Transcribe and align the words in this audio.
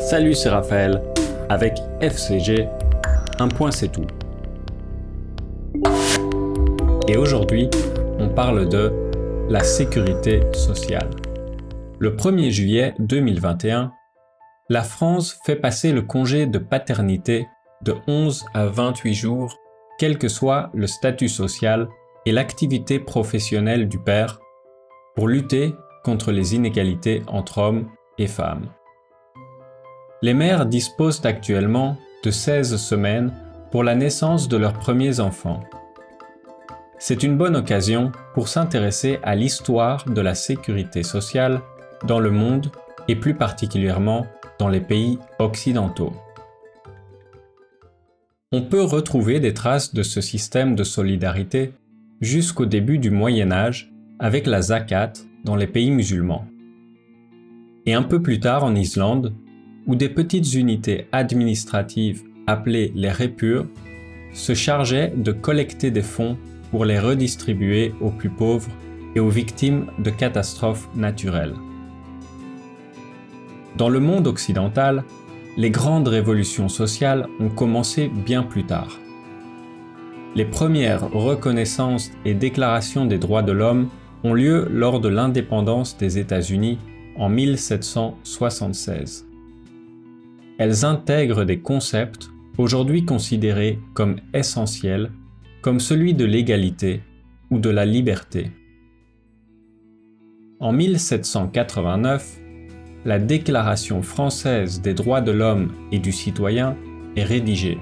Salut, 0.00 0.34
c'est 0.34 0.50
Raphaël. 0.50 1.02
Avec 1.48 1.78
FCG, 2.00 2.68
un 3.38 3.48
point 3.48 3.70
c'est 3.70 3.88
tout. 3.88 4.06
Et 7.08 7.16
aujourd'hui, 7.16 7.68
on 8.18 8.28
parle 8.28 8.68
de 8.68 8.92
la 9.48 9.62
sécurité 9.62 10.40
sociale. 10.52 11.10
Le 11.98 12.14
1er 12.14 12.50
juillet 12.50 12.94
2021, 12.98 13.92
la 14.68 14.82
France 14.82 15.38
fait 15.44 15.56
passer 15.56 15.92
le 15.92 16.02
congé 16.02 16.46
de 16.46 16.58
paternité 16.58 17.46
de 17.82 17.94
11 18.06 18.44
à 18.54 18.66
28 18.66 19.14
jours, 19.14 19.56
quel 19.98 20.18
que 20.18 20.28
soit 20.28 20.70
le 20.74 20.86
statut 20.86 21.28
social 21.28 21.88
et 22.26 22.32
l'activité 22.32 22.98
professionnelle 22.98 23.88
du 23.88 23.98
père, 23.98 24.40
pour 25.14 25.28
lutter 25.28 25.74
contre 26.04 26.32
les 26.32 26.54
inégalités 26.54 27.22
entre 27.28 27.58
hommes 27.58 27.88
et 28.18 28.26
femmes. 28.26 28.68
Les 30.22 30.32
mères 30.32 30.64
disposent 30.64 31.24
actuellement 31.24 31.98
de 32.24 32.30
16 32.30 32.76
semaines 32.76 33.32
pour 33.70 33.84
la 33.84 33.94
naissance 33.94 34.48
de 34.48 34.56
leurs 34.56 34.72
premiers 34.72 35.20
enfants. 35.20 35.60
C'est 36.98 37.22
une 37.22 37.36
bonne 37.36 37.56
occasion 37.56 38.12
pour 38.32 38.48
s'intéresser 38.48 39.18
à 39.22 39.34
l'histoire 39.34 40.06
de 40.06 40.20
la 40.22 40.34
sécurité 40.34 41.02
sociale 41.02 41.60
dans 42.06 42.18
le 42.18 42.30
monde 42.30 42.70
et 43.08 43.16
plus 43.16 43.34
particulièrement 43.34 44.26
dans 44.58 44.68
les 44.68 44.80
pays 44.80 45.18
occidentaux. 45.38 46.14
On 48.52 48.62
peut 48.62 48.82
retrouver 48.82 49.38
des 49.38 49.52
traces 49.52 49.92
de 49.92 50.02
ce 50.02 50.22
système 50.22 50.74
de 50.74 50.84
solidarité 50.84 51.74
jusqu'au 52.22 52.64
début 52.64 52.98
du 52.98 53.10
Moyen 53.10 53.52
Âge 53.52 53.92
avec 54.18 54.46
la 54.46 54.62
zakat 54.62 55.12
dans 55.44 55.56
les 55.56 55.66
pays 55.66 55.90
musulmans. 55.90 56.46
Et 57.84 57.92
un 57.92 58.02
peu 58.02 58.22
plus 58.22 58.40
tard 58.40 58.64
en 58.64 58.74
Islande, 58.74 59.34
où 59.86 59.94
des 59.94 60.08
petites 60.08 60.54
unités 60.54 61.06
administratives 61.12 62.24
appelées 62.46 62.92
les 62.94 63.10
répures 63.10 63.66
se 64.32 64.54
chargeaient 64.54 65.12
de 65.16 65.32
collecter 65.32 65.90
des 65.90 66.02
fonds 66.02 66.36
pour 66.70 66.84
les 66.84 66.98
redistribuer 66.98 67.94
aux 68.00 68.10
plus 68.10 68.30
pauvres 68.30 68.70
et 69.14 69.20
aux 69.20 69.30
victimes 69.30 69.86
de 69.98 70.10
catastrophes 70.10 70.88
naturelles. 70.94 71.54
Dans 73.76 73.88
le 73.88 74.00
monde 74.00 74.26
occidental, 74.26 75.04
les 75.56 75.70
grandes 75.70 76.08
révolutions 76.08 76.68
sociales 76.68 77.28
ont 77.40 77.48
commencé 77.48 78.08
bien 78.08 78.42
plus 78.42 78.64
tard. 78.64 78.98
Les 80.34 80.44
premières 80.44 81.10
reconnaissances 81.10 82.10
et 82.26 82.34
déclarations 82.34 83.06
des 83.06 83.16
droits 83.18 83.42
de 83.42 83.52
l'homme 83.52 83.88
ont 84.22 84.34
lieu 84.34 84.68
lors 84.70 85.00
de 85.00 85.08
l'indépendance 85.08 85.96
des 85.96 86.18
États-Unis 86.18 86.78
en 87.16 87.30
1776. 87.30 89.26
Elles 90.58 90.84
intègrent 90.84 91.44
des 91.44 91.58
concepts 91.58 92.30
aujourd'hui 92.56 93.04
considérés 93.04 93.78
comme 93.94 94.16
essentiels, 94.32 95.10
comme 95.60 95.80
celui 95.80 96.14
de 96.14 96.24
l'égalité 96.24 97.02
ou 97.50 97.58
de 97.58 97.68
la 97.70 97.84
liberté. 97.84 98.50
En 100.58 100.72
1789, 100.72 102.38
la 103.04 103.18
Déclaration 103.18 104.02
française 104.02 104.80
des 104.80 104.94
droits 104.94 105.20
de 105.20 105.30
l'homme 105.30 105.72
et 105.92 105.98
du 105.98 106.12
citoyen 106.12 106.76
est 107.14 107.24
rédigée. 107.24 107.78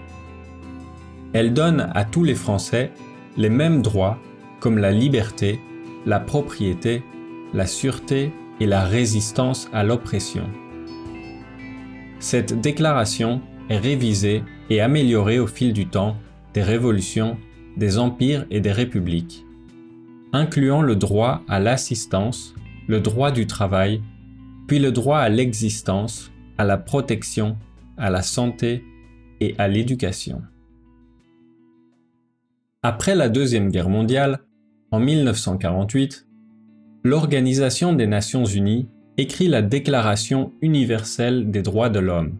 Elle 1.33 1.52
donne 1.52 1.91
à 1.95 2.05
tous 2.05 2.25
les 2.25 2.34
Français 2.34 2.91
les 3.36 3.48
mêmes 3.48 3.83
droits 3.83 4.19
comme 4.58 4.78
la 4.78 4.91
liberté, 4.91 5.61
la 6.06 6.19
propriété, 6.19 7.02
la 7.52 7.67
sûreté 7.67 8.33
et 8.61 8.67
la 8.67 8.84
résistance 8.84 9.69
à 9.72 9.84
l'oppression. 9.84 10.45
Cette 12.25 12.58
déclaration 12.58 13.42
est 13.69 13.77
révisée 13.77 14.42
et 14.70 14.80
améliorée 14.80 15.39
au 15.39 15.47
fil 15.47 15.75
du 15.75 15.89
temps 15.89 16.17
des 16.55 16.62
révolutions, 16.62 17.36
des 17.77 17.98
empires 17.98 18.47
et 18.50 18.62
des 18.62 18.72
républiques, 18.72 19.45
incluant 20.33 20.80
le 20.80 20.96
droit 20.96 21.42
à 21.48 21.61
l'assistance, 21.61 22.55
le 22.89 23.01
droit 23.01 23.30
du 23.30 23.46
travail, 23.46 24.01
puis 24.67 24.79
le 24.79 24.90
droit 24.90 25.18
à 25.18 25.29
l'existence, 25.29 26.33
à 26.57 26.64
la 26.64 26.79
protection, 26.79 27.58
à 27.98 28.08
la 28.08 28.23
santé 28.23 28.83
et 29.41 29.55
à 29.58 29.68
l'éducation. 29.68 30.41
Après 32.83 33.14
la 33.14 33.29
Deuxième 33.29 33.68
Guerre 33.68 33.91
mondiale, 33.91 34.46
en 34.91 34.98
1948, 34.98 36.27
l'Organisation 37.05 37.92
des 37.92 38.06
Nations 38.06 38.46
Unies 38.46 38.89
écrit 39.17 39.48
la 39.48 39.63
Déclaration 39.63 40.52
universelle 40.61 41.51
des 41.51 41.63
droits 41.63 41.89
de 41.89 42.01
l'homme. 42.01 42.39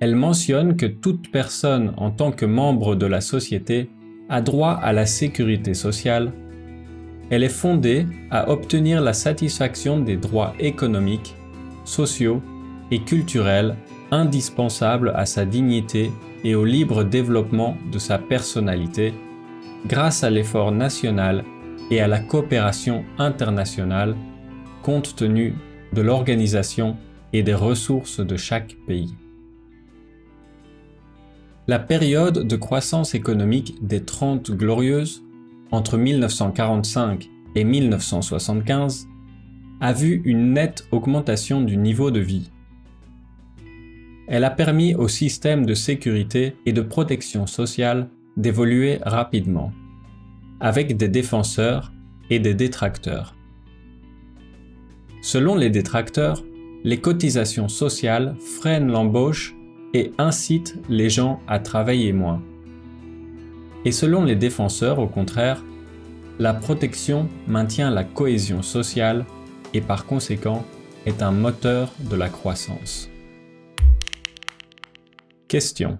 Elle 0.00 0.14
mentionne 0.14 0.76
que 0.76 0.86
toute 0.86 1.30
personne 1.30 1.92
en 1.96 2.10
tant 2.10 2.30
que 2.30 2.46
membre 2.46 2.94
de 2.94 3.06
la 3.06 3.20
société 3.20 3.90
a 4.28 4.40
droit 4.40 4.72
à 4.72 4.92
la 4.92 5.06
sécurité 5.06 5.74
sociale. 5.74 6.32
Elle 7.30 7.42
est 7.42 7.48
fondée 7.48 8.06
à 8.30 8.50
obtenir 8.50 9.02
la 9.02 9.12
satisfaction 9.12 10.00
des 10.00 10.16
droits 10.16 10.54
économiques, 10.58 11.34
sociaux 11.84 12.40
et 12.90 13.00
culturels 13.00 13.76
indispensables 14.10 15.12
à 15.14 15.26
sa 15.26 15.44
dignité 15.44 16.10
et 16.44 16.54
au 16.54 16.64
libre 16.64 17.04
développement 17.04 17.76
de 17.92 17.98
sa 17.98 18.18
personnalité 18.18 19.12
grâce 19.86 20.24
à 20.24 20.30
l'effort 20.30 20.72
national 20.72 21.44
et 21.90 22.00
à 22.00 22.08
la 22.08 22.20
coopération 22.20 23.04
internationale 23.18 24.14
compte 24.88 25.16
tenu 25.16 25.54
de 25.92 26.00
l'organisation 26.00 26.96
et 27.34 27.42
des 27.42 27.52
ressources 27.52 28.20
de 28.20 28.38
chaque 28.38 28.74
pays. 28.86 29.14
La 31.66 31.78
période 31.78 32.46
de 32.46 32.56
croissance 32.56 33.14
économique 33.14 33.74
des 33.82 34.02
Trente 34.02 34.50
Glorieuses, 34.50 35.22
entre 35.72 35.98
1945 35.98 37.28
et 37.54 37.64
1975, 37.64 39.08
a 39.82 39.92
vu 39.92 40.22
une 40.24 40.54
nette 40.54 40.88
augmentation 40.90 41.60
du 41.60 41.76
niveau 41.76 42.10
de 42.10 42.20
vie. 42.20 42.50
Elle 44.26 44.44
a 44.44 44.50
permis 44.50 44.94
au 44.94 45.06
système 45.06 45.66
de 45.66 45.74
sécurité 45.74 46.56
et 46.64 46.72
de 46.72 46.80
protection 46.80 47.46
sociale 47.46 48.08
d'évoluer 48.38 49.00
rapidement, 49.02 49.70
avec 50.60 50.96
des 50.96 51.08
défenseurs 51.08 51.92
et 52.30 52.38
des 52.38 52.54
détracteurs. 52.54 53.34
Selon 55.20 55.56
les 55.56 55.70
détracteurs, 55.70 56.44
les 56.84 57.00
cotisations 57.00 57.68
sociales 57.68 58.36
freinent 58.38 58.90
l'embauche 58.90 59.54
et 59.94 60.12
incitent 60.18 60.76
les 60.88 61.10
gens 61.10 61.40
à 61.48 61.58
travailler 61.58 62.12
moins. 62.12 62.42
Et 63.84 63.92
selon 63.92 64.24
les 64.24 64.36
défenseurs, 64.36 64.98
au 64.98 65.08
contraire, 65.08 65.62
la 66.38 66.54
protection 66.54 67.28
maintient 67.48 67.90
la 67.90 68.04
cohésion 68.04 68.62
sociale 68.62 69.26
et 69.74 69.80
par 69.80 70.06
conséquent 70.06 70.64
est 71.04 71.22
un 71.22 71.32
moteur 71.32 71.92
de 71.98 72.14
la 72.14 72.28
croissance. 72.28 73.08
Question. 75.48 75.98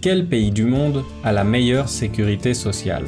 Quel 0.00 0.26
pays 0.26 0.50
du 0.50 0.64
monde 0.64 1.02
a 1.22 1.32
la 1.32 1.44
meilleure 1.44 1.88
sécurité 1.88 2.54
sociale? 2.54 3.04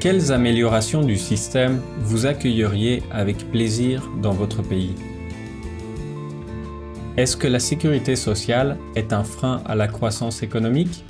Quelles 0.00 0.32
améliorations 0.32 1.02
du 1.02 1.18
système 1.18 1.82
vous 1.98 2.24
accueilleriez 2.24 3.02
avec 3.10 3.50
plaisir 3.50 4.10
dans 4.22 4.32
votre 4.32 4.62
pays? 4.62 4.94
Est-ce 7.18 7.36
que 7.36 7.46
la 7.46 7.58
sécurité 7.58 8.16
sociale 8.16 8.78
est 8.96 9.12
un 9.12 9.24
frein 9.24 9.62
à 9.66 9.74
la 9.74 9.88
croissance 9.88 10.42
économique? 10.42 11.04